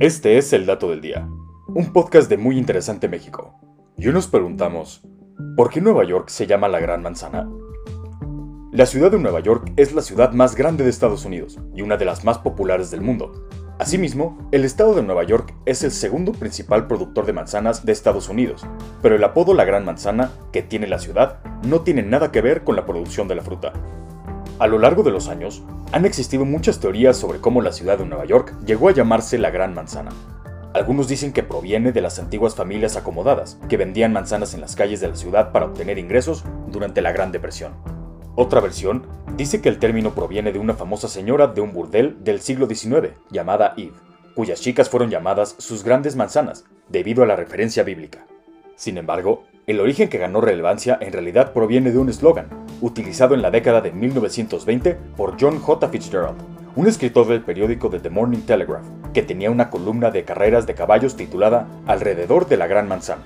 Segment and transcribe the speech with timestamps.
[0.00, 1.28] Este es El Dato del Día,
[1.66, 3.60] un podcast de Muy Interesante México.
[3.98, 5.02] Y hoy nos preguntamos,
[5.58, 7.46] ¿por qué Nueva York se llama la Gran Manzana?
[8.72, 11.98] La ciudad de Nueva York es la ciudad más grande de Estados Unidos y una
[11.98, 13.46] de las más populares del mundo.
[13.78, 18.30] Asimismo, el estado de Nueva York es el segundo principal productor de manzanas de Estados
[18.30, 18.66] Unidos,
[19.02, 22.64] pero el apodo La Gran Manzana que tiene la ciudad no tiene nada que ver
[22.64, 23.74] con la producción de la fruta.
[24.60, 28.04] A lo largo de los años, han existido muchas teorías sobre cómo la ciudad de
[28.04, 30.10] Nueva York llegó a llamarse la Gran Manzana.
[30.74, 35.00] Algunos dicen que proviene de las antiguas familias acomodadas, que vendían manzanas en las calles
[35.00, 37.72] de la ciudad para obtener ingresos durante la Gran Depresión.
[38.36, 42.42] Otra versión dice que el término proviene de una famosa señora de un burdel del
[42.42, 43.94] siglo XIX, llamada Eve,
[44.34, 48.26] cuyas chicas fueron llamadas sus grandes manzanas, debido a la referencia bíblica.
[48.76, 53.42] Sin embargo, el origen que ganó relevancia en realidad proviene de un eslogan, utilizado en
[53.42, 55.88] la década de 1920 por John J.
[55.88, 56.38] Fitzgerald,
[56.76, 61.16] un escritor del periódico The Morning Telegraph, que tenía una columna de carreras de caballos
[61.16, 63.22] titulada Alrededor de la Gran Manzana.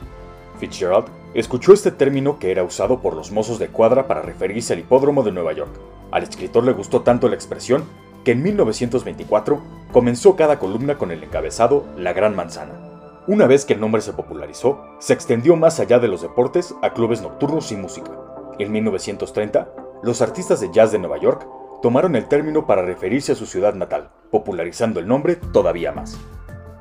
[0.58, 4.78] Fitzgerald escuchó este término que era usado por los mozos de cuadra para referirse al
[4.80, 5.72] hipódromo de Nueva York.
[6.10, 7.84] Al escritor le gustó tanto la expresión
[8.24, 9.60] que en 1924
[9.92, 12.72] comenzó cada columna con el encabezado La Gran Manzana.
[13.26, 16.92] Una vez que el nombre se popularizó, se extendió más allá de los deportes a
[16.92, 18.10] clubes nocturnos y música.
[18.58, 19.68] En 1930,
[20.02, 21.46] los artistas de jazz de Nueva York
[21.82, 26.18] tomaron el término para referirse a su ciudad natal, popularizando el nombre todavía más.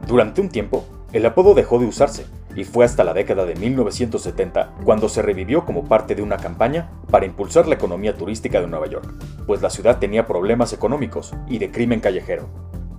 [0.07, 4.75] Durante un tiempo, el apodo dejó de usarse, y fue hasta la década de 1970
[4.83, 8.87] cuando se revivió como parte de una campaña para impulsar la economía turística de Nueva
[8.87, 9.11] York,
[9.47, 12.47] pues la ciudad tenía problemas económicos y de crimen callejero.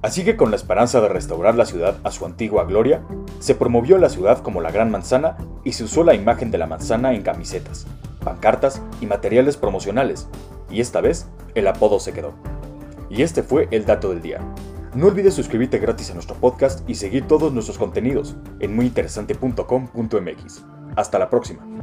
[0.02, 3.02] Así que con la esperanza de restaurar la ciudad a su antigua gloria,
[3.38, 6.66] se promovió la ciudad como la Gran Manzana y se usó la imagen de la
[6.66, 7.86] manzana en camisetas,
[8.24, 10.26] pancartas y materiales promocionales,
[10.70, 12.34] y esta vez el apodo se quedó.
[13.10, 14.40] Y este fue el dato del día.
[14.94, 20.64] No olvides suscribirte gratis a nuestro podcast y seguir todos nuestros contenidos en muyinteresante.com.mx.
[20.96, 21.73] Hasta la próxima.